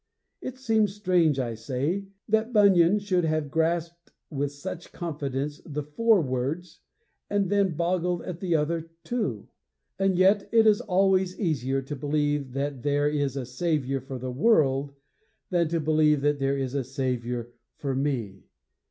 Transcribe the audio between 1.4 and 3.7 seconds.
say, that Bunyan should have